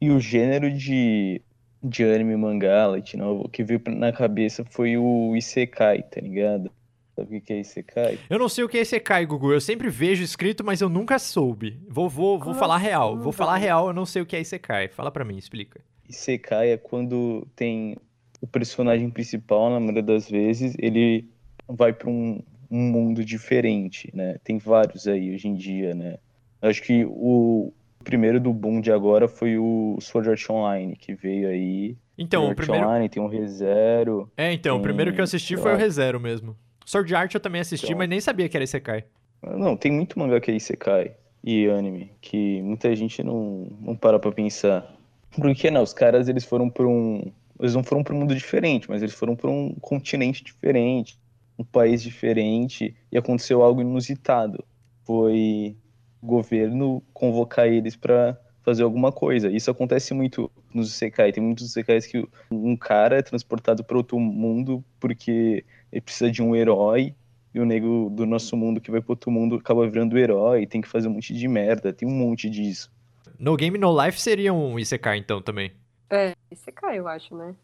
[0.00, 1.40] e o gênero de,
[1.82, 6.70] de anime mangá, light novel, que veio na cabeça foi o Isekai, tá ligado?
[7.16, 8.18] Sabe o que é Isekai?
[8.28, 9.50] Eu não sei o que é esse Kai, Gugu.
[9.50, 11.80] Eu sempre vejo escrito, mas eu nunca soube.
[11.88, 13.16] Vou, vou, vou Como falar real.
[13.16, 13.64] Vou falar velho?
[13.64, 14.88] real, eu não sei o que é Isekai.
[14.88, 15.80] Fala pra mim, explica.
[16.06, 17.96] Isekai é quando tem
[18.38, 21.26] o personagem principal, na maioria das vezes, ele
[21.66, 24.36] vai para um, um mundo diferente, né?
[24.44, 26.18] Tem vários aí hoje em dia, né?
[26.60, 27.72] Eu acho que o
[28.04, 31.96] primeiro do boom de agora foi o Sword Art Online, que veio aí.
[32.18, 32.88] Então, o Sword Art primeiro.
[32.88, 34.30] Online tem um ReZero.
[34.36, 35.76] É, então, o primeiro que eu Tem, assisti foi o.
[35.76, 36.54] ReZero mesmo.
[36.86, 37.98] Sword Art eu também assisti, Então.
[37.98, 39.04] mas nem sabia que era Isekai.
[39.42, 44.18] Não, tem muito mangá que é Isekai e anime, que muita gente não, não para
[44.18, 44.90] pra pensar.
[45.36, 47.30] Porque, não, os caras, eles foram pra um...
[47.60, 51.18] Eles não foram pra um mundo diferente, mas eles foram pra um continente diferente,
[51.58, 54.64] um país diferente, e aconteceu algo inusitado.
[55.04, 55.76] Foi
[56.22, 59.48] o governo convocar eles pra fazer alguma coisa.
[59.48, 61.30] Isso acontece muito nos Isekai.
[61.30, 66.42] Tem muitos Isekais que um cara é transportado para outro mundo porque ele precisa de
[66.42, 67.14] um herói
[67.54, 70.80] e o nego do nosso mundo que vai pro outro mundo acaba virando herói, tem
[70.80, 72.92] que fazer um monte de merda, tem um monte disso.
[73.38, 75.70] No Game No Life seria um Isekai então também.
[76.10, 77.54] É, Isekai, eu acho, né?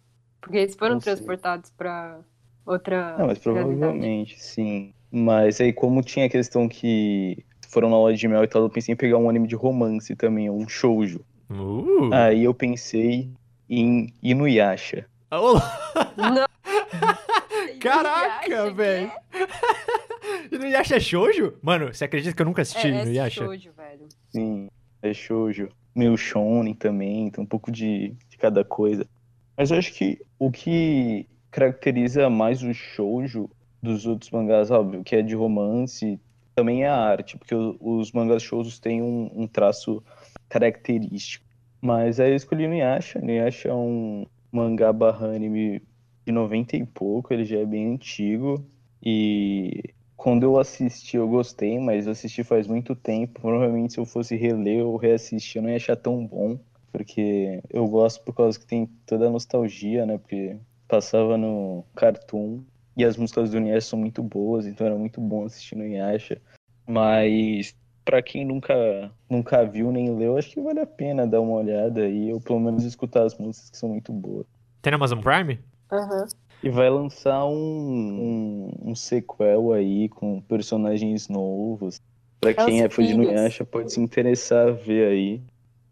[0.40, 2.20] Porque eles foram transportados pra
[2.64, 3.18] outra.
[3.18, 3.76] Não, mas realidade.
[3.76, 4.94] provavelmente, sim.
[5.10, 8.70] Mas aí, como tinha a questão que foram na lua de mel e tal, eu
[8.70, 11.24] pensei em pegar um anime de romance também, um shoujo.
[11.50, 12.12] Uh!
[12.12, 13.30] Aí eu pensei
[13.68, 15.06] em Inuyasha.
[15.30, 15.62] Olá!
[16.16, 16.46] Não!
[17.80, 19.12] Caraca, Inuyasha, velho!
[20.52, 21.54] Inuyasha é shoujo?
[21.62, 23.42] Mano, você acredita que eu nunca assisti É, é Inuyasha?
[23.42, 24.08] shoujo, velho.
[24.28, 24.68] Sim,
[25.00, 25.68] é shoujo.
[25.94, 29.06] Meio shonen também, tem um pouco de, de cada coisa.
[29.56, 33.48] Mas eu acho que o que caracteriza mais o shoujo
[33.82, 36.20] dos outros mangás, óbvio, que é de romance,
[36.54, 40.02] também é a arte, porque os mangás shoujos têm um, um traço
[40.48, 41.44] característico.
[41.80, 43.18] Mas aí eu escolhi Inuyasha.
[43.18, 45.82] Inuyasha é um mangá barra anime
[46.24, 48.64] de 90 e pouco, ele já é bem antigo.
[49.02, 53.40] E quando eu assisti, eu gostei, mas assisti faz muito tempo.
[53.40, 56.58] Provavelmente se eu fosse reler ou reassistir, eu não ia achar tão bom.
[56.92, 60.18] Porque eu gosto por causa que tem toda a nostalgia, né?
[60.18, 62.62] Porque passava no Cartoon
[62.96, 66.40] e as músicas do Inuyasha são muito boas, então era muito bom assistir no Inuyasha.
[66.86, 67.74] Mas
[68.04, 68.74] pra quem nunca,
[69.30, 72.60] nunca viu nem leu, acho que vale a pena dar uma olhada aí, ou pelo
[72.60, 74.46] menos escutar as músicas que são muito boas.
[74.82, 75.60] Tem na Amazon Prime?
[75.90, 76.26] Aham.
[76.62, 82.00] E vai lançar um, um, um sequel aí com personagens novos.
[82.40, 83.14] Pra É quem os é fã de.
[83.14, 85.42] Nuyasha, pode se interessar a ver aí.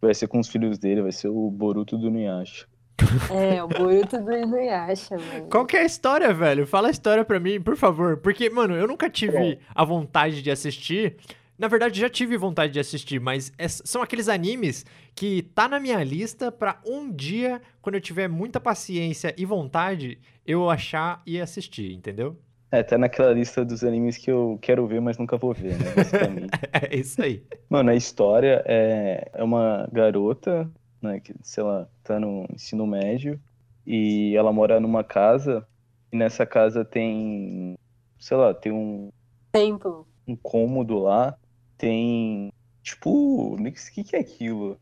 [0.01, 2.67] Vai ser com os filhos dele, vai ser o Boruto do Nuyasha.
[3.31, 5.49] É, o Boruto do Inuyasha, mano.
[5.51, 6.67] Qual que é a história, velho?
[6.67, 8.17] Fala a história pra mim, por favor.
[8.19, 11.17] Porque, mano, eu nunca tive a vontade de assistir.
[11.59, 14.85] Na verdade, já tive vontade de assistir, mas é- são aqueles animes
[15.15, 20.19] que tá na minha lista pra um dia, quando eu tiver muita paciência e vontade,
[20.47, 22.37] eu achar e assistir, entendeu?
[22.73, 25.85] É, tá naquela lista dos animes que eu quero ver, mas nunca vou ver, né?
[26.73, 27.43] É isso aí.
[27.69, 33.41] Mano, a história é, é uma garota, né, que, sei lá, tá no ensino médio,
[33.87, 35.67] e ela mora numa casa,
[36.13, 37.77] e nessa casa tem,
[38.19, 39.11] sei lá, tem um,
[39.53, 40.07] Templo.
[40.27, 41.37] um cômodo lá,
[41.79, 44.79] tem, tipo, o que, que é aquilo?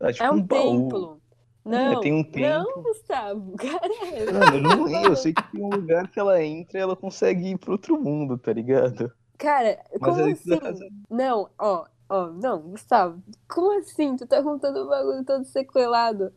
[0.00, 0.82] É tipo É um baú.
[0.82, 1.20] templo.
[1.64, 2.82] Não, tem um não, templo.
[2.82, 3.56] Gustavo.
[3.56, 4.32] Caralho.
[4.34, 6.94] Mano, eu não lembro, eu sei que tem um lugar que ela entra e ela
[6.94, 9.10] consegue ir pro outro mundo, tá ligado?
[9.38, 10.58] Cara, Mas como é assim?
[10.58, 14.16] casa- Não, ó, ó, não, Gustavo, como assim?
[14.16, 16.32] Tu tá contando o bagulho todo sequelado.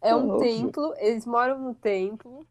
[0.00, 0.38] É um Óbvio.
[0.48, 2.46] templo, eles moram no templo,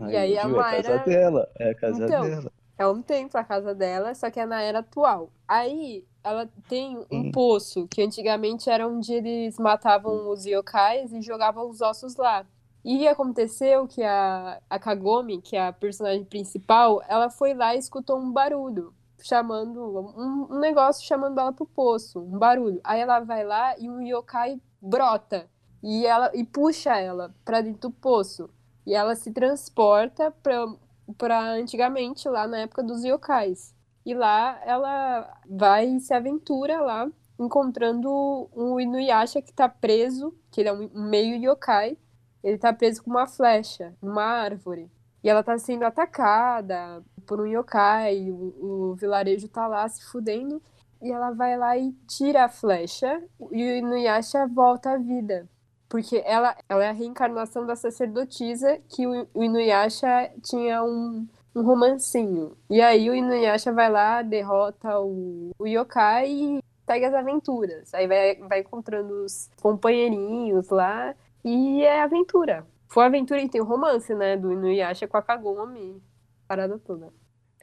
[0.00, 0.56] Aí, aí a viu?
[0.56, 2.52] É a casa Mayra- dela, é a casa Então, dela.
[2.78, 5.30] é um templo a casa dela, só que é na era atual.
[5.46, 7.30] Aí ela tem um Hum.
[7.32, 12.46] poço, que antigamente era onde eles matavam os yokais e jogavam os ossos lá.
[12.84, 17.78] E aconteceu que a, a Kagome, que é a personagem principal, ela foi lá e
[17.78, 19.80] escutou um barulho, chamando,
[20.16, 22.80] um, um negócio chamando ela pro poço, um barulho.
[22.84, 25.48] Aí ela vai lá e um yokai brota
[25.82, 28.50] e ela e puxa ela pra dentro do poço.
[28.86, 30.66] E ela se transporta pra,
[31.18, 33.74] pra antigamente, lá na época dos yokais.
[34.04, 40.60] E lá ela vai e se aventura lá, encontrando um Inuyasha que tá preso, que
[40.60, 41.98] ele é um meio yokai.
[42.42, 44.90] Ele tá preso com uma flecha numa árvore.
[45.22, 50.62] E ela tá sendo atacada por um yokai, o, o vilarejo tá lá se fudendo.
[51.02, 55.46] E ela vai lá e tira a flecha e o Inuyasha volta à vida.
[55.88, 61.62] Porque ela, ela é a reencarnação da sacerdotisa que o, o Inuyasha tinha um, um
[61.62, 62.56] romancinho.
[62.68, 67.92] E aí o Inuyasha vai lá, derrota o, o yokai e segue as aventuras.
[67.92, 72.66] Aí vai, vai encontrando os companheirinhos lá e é aventura.
[72.88, 74.36] Foi aventura e tem o romance, né?
[74.36, 76.00] Do Inuyasha com a Kagome.
[76.48, 77.12] Parada toda.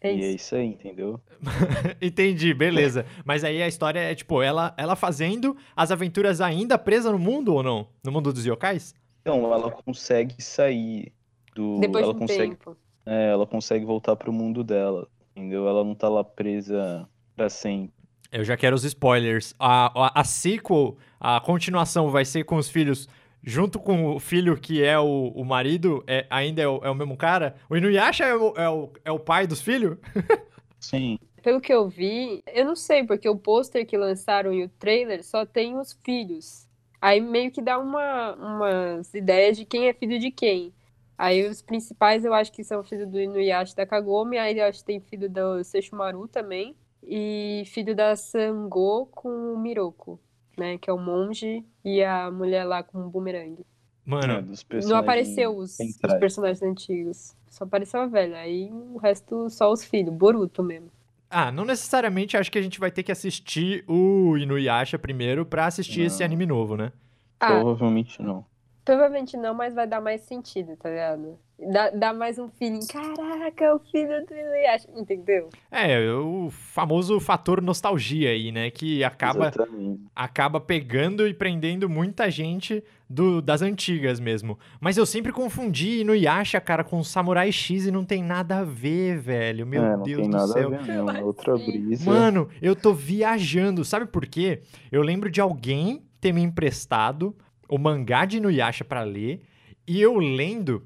[0.02, 0.36] É E é isso.
[0.36, 1.20] isso aí, entendeu?
[2.02, 3.06] Entendi, beleza.
[3.24, 7.54] Mas aí a história é, tipo, ela, ela fazendo as aventuras ainda presa no mundo
[7.54, 7.88] ou não?
[8.04, 8.94] No mundo dos yokais?
[9.22, 11.14] Então, ela consegue sair
[11.56, 11.80] do.
[11.80, 12.78] Depois ela de um consegue, tempo.
[13.06, 15.68] é, ela consegue voltar pro mundo dela, entendeu?
[15.70, 17.94] Ela não tá lá presa pra sempre.
[18.30, 19.54] Eu já quero os spoilers.
[19.58, 23.08] A, a, a sequel, a continuação vai ser com os filhos
[23.44, 26.96] junto com o filho que é o, o marido, é, ainda é o, é o
[26.96, 27.56] mesmo cara?
[27.70, 29.98] O Inuyasha é o, é o, é o pai dos filhos?
[30.80, 31.20] Sim.
[31.42, 35.24] Pelo que eu vi, eu não sei, porque o pôster que lançaram e o trailer
[35.24, 36.70] só tem os filhos.
[37.02, 40.74] Aí meio que dá uma, umas ideias de quem é filho de quem.
[41.18, 44.80] Aí os principais eu acho que são filho do Inuyasha da Kagome, aí eu acho
[44.80, 50.20] que tem filho do Sesshomaru também, e filho da Sango com o Miroko,
[50.58, 53.66] né, que é o monge e a mulher lá com o bumerangue.
[54.06, 58.98] Mano, É, dos Não apareceu os, os personagens antigos, só apareceu a velha, aí o
[58.98, 60.90] resto só os filhos, Boruto mesmo.
[61.30, 65.66] ah, não necessariamente acho que a gente vai ter que assistir o Inuyasha primeiro pra
[65.68, 66.26] assistir esse Não.
[66.26, 66.92] anime novo, né?
[67.40, 68.46] Ah, Provavelmente não.
[68.86, 71.40] provavelmente não, mas vai dar mais sentido, tá ligado?
[71.72, 75.50] Dá, dá mais um feeling, caraca, o filho do Inuyasha, entendeu?
[75.72, 78.70] É, o famoso fator nostalgia aí, né?
[78.72, 80.02] Que acaba, Exatamente.
[80.16, 84.58] acaba pegando e prendendo muita gente do, das antigas mesmo.
[84.80, 89.20] Mas eu sempre confundi Inuyasha, cara, com Samurai X e não tem nada a ver,
[89.20, 89.66] velho.
[89.66, 90.68] Meu é, não Deus tem do nada céu.
[90.68, 91.10] a ver, não.
[91.10, 92.10] É outra brisa.
[92.10, 93.86] Mano, eu tô viajando.
[93.86, 94.62] Sabe por quê?
[94.92, 97.36] Eu lembro de alguém ter me emprestado
[97.70, 99.42] o mangá de Inuyasha pra ler.
[99.88, 100.84] E eu lendo.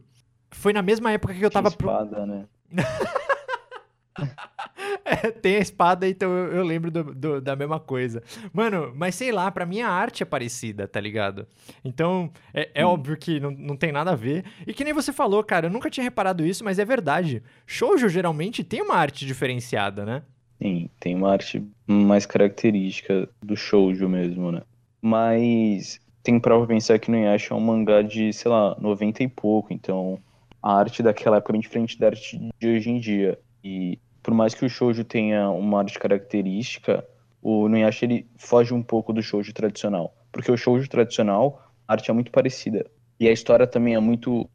[0.52, 1.70] Foi na mesma época que eu tava.
[1.72, 2.46] pro- espada, né?
[5.06, 8.22] É, tem a espada, então eu, eu lembro do- do- da mesma coisa.
[8.52, 11.48] Mano, mas sei lá, pra mim a arte é parecida, tá ligado?
[11.84, 12.90] Então, é, é Hum.
[12.90, 14.44] óbvio que não, não tem nada a ver.
[14.66, 17.42] E que nem você falou, cara, eu nunca tinha reparado isso, mas é verdade.
[17.66, 20.24] Shoujo geralmente tem uma arte diferenciada, né?
[20.62, 24.62] Sim, tem uma arte mais característica do shoujo mesmo, né?
[25.02, 29.28] Mas tem pra pensar que no Yasha é um mangá de, sei lá, 90 e
[29.28, 30.20] pouco, então
[30.68, 33.40] a arte daquela época é bem diferente da arte de hoje em dia.
[33.64, 37.08] E por mais que o shoujo tenha uma arte característica,
[37.42, 42.12] o Nuyasha ele foge um pouco do shoujo tradicional, porque o shoujo tradicional, a arte
[42.12, 42.86] é muito parecida.
[43.18, 44.50] E a história também é muito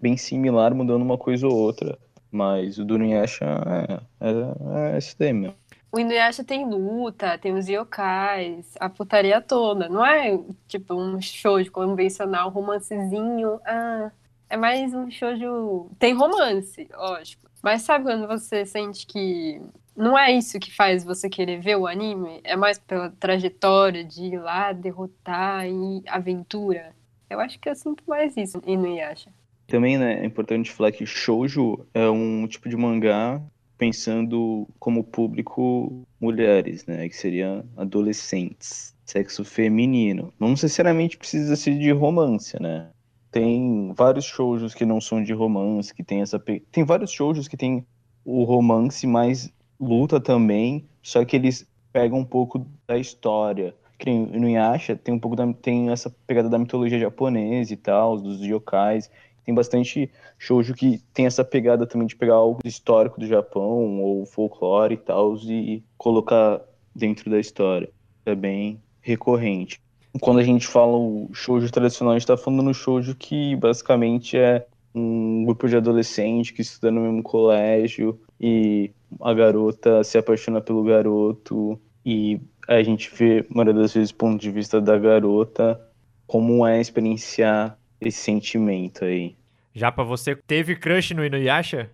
[0.00, 1.98] bem similar, mudando uma coisa ou outra.
[2.30, 5.56] Mas o do Nuyasha é, é, é esse daí mesmo.
[5.90, 9.88] O Inuyasha tem luta, tem os yokais, a putaria toda.
[9.88, 13.58] Não é tipo um shoujo convencional, romancezinho.
[13.64, 14.12] Ah,
[14.48, 15.90] é mais um shoujo.
[15.98, 17.50] Tem romance, lógico.
[17.62, 19.60] Mas sabe quando você sente que
[19.96, 22.40] não é isso que faz você querer ver o anime?
[22.44, 26.94] É mais pela trajetória de ir lá, derrotar e aventura.
[27.28, 29.30] Eu acho que eu sinto mais isso em Inuyasha.
[29.66, 33.42] Também, né, é importante falar que shoujo é um tipo de mangá
[33.76, 40.32] pensando como público mulheres, né, que seriam adolescentes, sexo feminino.
[40.38, 42.88] Não necessariamente precisa ser de romance, né?
[43.36, 47.54] Tem vários shoujos que não são de romance, que tem essa tem vários shoujos que
[47.54, 47.86] tem
[48.24, 53.74] o romance mais luta também, só que eles pegam um pouco da história.
[53.98, 58.16] Que no Inuyasha tem um pouco da, tem essa pegada da mitologia japonesa e tal,
[58.16, 59.10] dos yokais.
[59.44, 64.24] Tem bastante shoujo que tem essa pegada também de pegar algo histórico do Japão ou
[64.24, 66.62] folclore e tal e colocar
[66.94, 67.90] dentro da história.
[68.24, 69.78] É bem recorrente.
[70.20, 74.36] Quando a gente fala o shoujo tradicional, a gente tá falando no shoujo que basicamente
[74.36, 80.60] é um grupo de adolescente que estuda no mesmo colégio e a garota se apaixona
[80.60, 84.98] pelo garoto e a gente vê, a maioria das vezes, o ponto de vista da
[84.98, 85.80] garota,
[86.26, 89.36] como é experienciar esse sentimento aí.
[89.74, 91.90] Já pra você, teve crush no Inuyasha?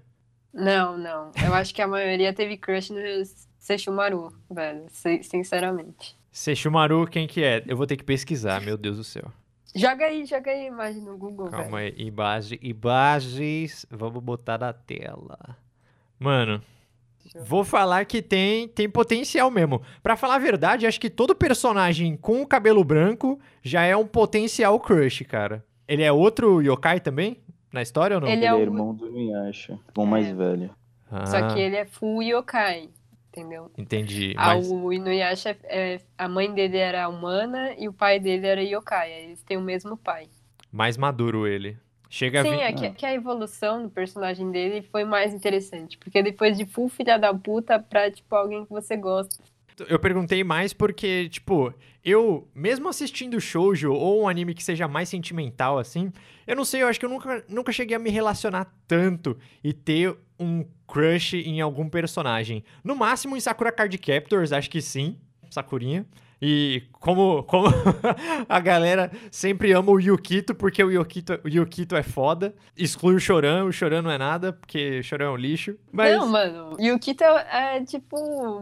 [0.54, 1.32] Não, não.
[1.44, 3.00] Eu acho que a maioria teve crush no
[3.58, 4.84] Sesshomaru, velho.
[4.90, 6.16] sin- Sinceramente.
[6.32, 7.62] Sesshomaru, quem que é?
[7.66, 9.30] Eu vou ter que pesquisar, meu Deus do céu.
[9.74, 11.94] Joga aí, joga aí a imagem no Google, Calma velho.
[11.98, 15.38] aí, imagem, imagens, vamos botar na tela.
[16.18, 16.62] Mano,
[17.46, 19.82] vou falar que tem, tem potencial mesmo.
[20.02, 24.06] Pra falar a verdade, acho que todo personagem com o cabelo branco já é um
[24.06, 25.64] potencial crush, cara.
[25.86, 27.38] Ele é outro yokai também?
[27.72, 28.28] Na história ou não?
[28.28, 30.34] Ele Ele é é, o- irmão do Inuyasha, irmão mais É.
[30.34, 30.70] velho.
[31.26, 32.88] Só Ah, que ele é full yokai,
[33.32, 33.70] entendeu?
[33.76, 34.34] entendi.
[34.36, 38.62] Ah, Mas, o Inuyasha, é, a mãe dele era humana e o pai dele era
[38.62, 39.10] yokai.
[39.12, 40.28] Eles têm o mesmo pai.
[40.70, 41.76] mais maduro ele.
[42.10, 42.60] Chega a Sim, vir...
[42.60, 45.96] é que, que a evolução do personagem dele foi mais interessante.
[45.96, 49.42] Porque depois de full filha da puta pra, tipo, alguém que você gosta.
[49.88, 51.72] Eu perguntei mais porque, tipo,
[52.04, 56.12] eu, mesmo assistindo shoujo ou um anime que seja mais sentimental, assim,
[56.46, 59.72] eu não sei, eu acho que eu nunca, nunca cheguei a me relacionar tanto e
[59.72, 62.64] ter um crush em algum personagem.
[62.82, 65.16] No máximo em Sakura Card Captors, acho que sim,
[65.50, 66.04] Sakurinha.
[66.44, 67.68] E como, como
[68.48, 72.52] a galera sempre ama o Yukito, porque o Yukito, o Yukito é foda.
[72.76, 75.78] Exclui o Choran, o Choran não é nada, porque o Choran é um lixo.
[75.92, 76.16] Mas...
[76.16, 78.16] Não, mano, o Yukito é, é, tipo,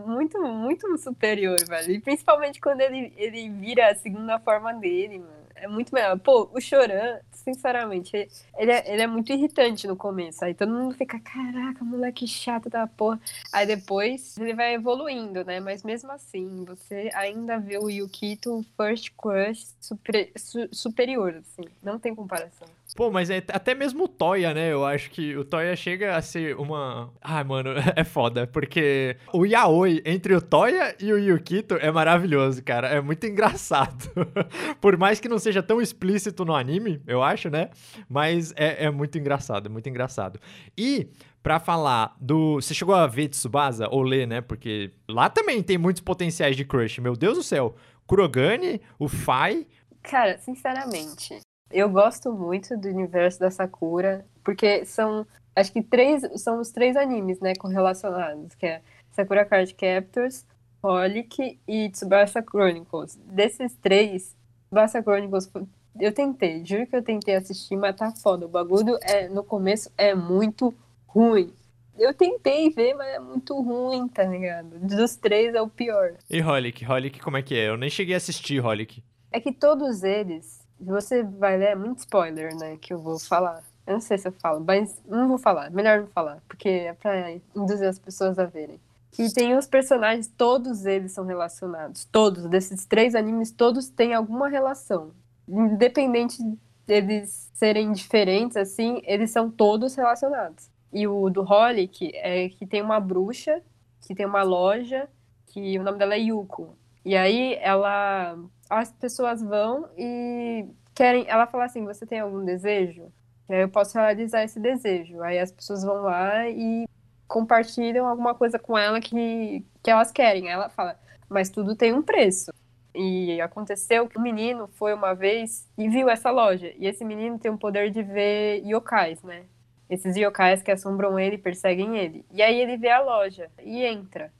[0.07, 1.91] muito, muito superior, velho.
[1.91, 5.39] E principalmente quando ele, ele vira a segunda forma dele, mano.
[5.61, 6.18] É muito melhor.
[6.18, 10.44] Pô, o Choran, sinceramente, ele é, ele é muito irritante no começo.
[10.44, 13.20] Aí todo mundo fica, caraca, moleque chato da porra.
[13.52, 15.61] Aí depois ele vai evoluindo, né?
[15.61, 21.68] Mas mesmo assim, você ainda vê o Yukito First Crush super, su, superior, assim.
[21.82, 22.68] Não tem comparação.
[22.97, 24.72] Pô, mas é até mesmo o Toya, né?
[24.72, 27.12] Eu acho que o Toya chega a ser uma.
[27.20, 28.47] Ai, mano, é foda.
[28.47, 32.88] Porque o yaoi entre o Toya e o Yukito é maravilhoso, cara.
[32.88, 34.11] É muito engraçado.
[34.80, 37.70] Por mais que não seja tão explícito no anime, eu acho, né?
[38.09, 40.41] Mas é, é muito engraçado, é muito engraçado.
[40.76, 41.09] E.
[41.43, 42.57] Pra falar do.
[42.57, 44.43] Você chegou a ver Tsubasa ou ler, né?
[44.43, 47.01] Porque lá também tem muitos potenciais de crush.
[47.01, 47.74] Meu Deus do céu.
[48.07, 49.66] Kurogane, o Fai.
[50.03, 56.60] Cara, sinceramente, eu gosto muito do universo da Sakura, porque são, acho que três, são
[56.60, 60.44] os três animes, né, correlacionados, que é Sakura Card Captors,
[60.82, 63.16] Holic e Tsubasa Chronicles.
[63.24, 64.34] Desses três,
[64.66, 65.50] Tsubasa Chronicles,
[65.98, 68.46] eu tentei, juro que eu tentei assistir, mas tá foda.
[68.46, 70.74] O bagulho é, no começo é muito
[71.06, 71.52] ruim.
[71.98, 74.78] Eu tentei ver, mas é muito ruim, tá ligado?
[74.78, 76.14] Dos três é o pior.
[76.30, 76.84] E Holic?
[76.86, 77.68] Holic como é que é?
[77.68, 79.02] Eu nem cheguei a assistir Holic.
[79.30, 83.62] É que todos eles você vai ler, é muito spoiler, né, que eu vou falar.
[83.87, 86.93] Eu não sei se eu falo, mas não vou falar, melhor não falar, porque é
[86.93, 88.81] pra induzir as pessoas a verem.
[89.18, 92.05] E tem os personagens, todos eles são relacionados.
[92.05, 95.11] Todos, desses três animes, todos têm alguma relação.
[95.49, 96.39] Independente
[96.87, 100.70] deles serem diferentes, assim, eles são todos relacionados.
[100.93, 103.62] E o do Holic é que tem uma bruxa,
[104.01, 105.09] que tem uma loja,
[105.47, 106.74] que o nome dela é Yuko.
[107.05, 108.37] E aí ela
[108.70, 110.64] as pessoas vão e
[110.94, 111.24] querem.
[111.28, 113.12] Ela fala assim: você tem algum desejo?
[113.48, 115.20] E aí eu posso realizar esse desejo.
[115.22, 116.88] Aí as pessoas vão lá e
[117.26, 120.46] compartilham alguma coisa com ela que, que elas querem.
[120.46, 120.98] Aí ela fala:
[121.28, 122.52] mas tudo tem um preço.
[122.94, 126.72] E aconteceu que um menino foi uma vez e viu essa loja.
[126.76, 129.44] E esse menino tem o poder de ver yokais, né?
[129.88, 132.24] Esses yokais que assombram ele, perseguem ele.
[132.32, 134.32] E aí ele vê a loja e entra.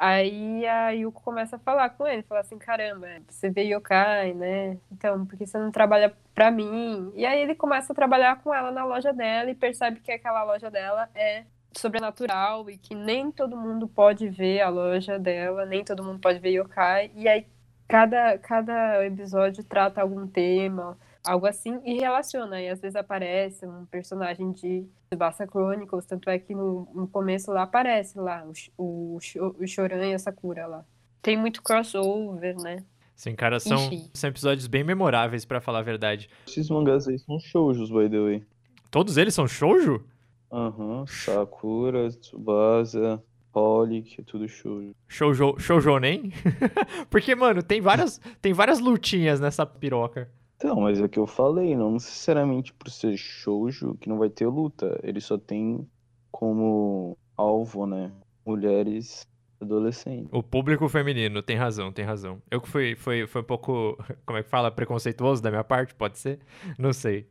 [0.00, 4.78] Aí a Yuko começa a falar com ele, fala assim, caramba, você vê yokai, né?
[4.92, 7.12] Então, por que você não trabalha pra mim?
[7.16, 10.44] E aí ele começa a trabalhar com ela na loja dela e percebe que aquela
[10.44, 15.84] loja dela é sobrenatural e que nem todo mundo pode ver a loja dela, nem
[15.84, 17.10] todo mundo pode ver yokai.
[17.16, 17.44] E aí
[17.88, 20.96] cada, cada episódio trata algum tema,
[21.28, 22.60] algo assim, e relaciona.
[22.60, 27.52] E às vezes aparece um personagem de Tsubasa Chronicles, tanto é que no, no começo
[27.52, 28.44] lá aparece lá
[28.76, 29.18] o, o,
[29.58, 30.84] o Choran e a Sakura lá.
[31.20, 32.84] Tem muito crossover, né?
[33.14, 33.78] Sim, cara, são,
[34.14, 36.30] são episódios bem memoráveis, para falar a verdade.
[36.46, 38.46] Esses mangás aí são shoujos, by the way.
[38.90, 40.04] Todos eles são shoujo?
[40.50, 43.22] Aham, uhum, Sakura, Tsubasa,
[43.52, 44.92] Holic, é tudo shoujo.
[45.08, 46.32] Shoujo, shoujo nem?
[47.10, 50.30] Porque, mano, tem várias, tem várias lutinhas nessa piroca.
[50.58, 54.28] Então, mas é o que eu falei, não necessariamente por ser shoujo que não vai
[54.28, 54.98] ter luta.
[55.04, 55.88] Ele só tem
[56.32, 58.10] como alvo, né,
[58.44, 59.24] mulheres
[59.60, 60.28] adolescentes.
[60.32, 62.42] O público feminino, tem razão, tem razão.
[62.50, 63.96] Eu que fui, fui, foi um pouco,
[64.26, 66.40] como é que fala, preconceituoso da minha parte, pode ser?
[66.76, 67.28] Não sei.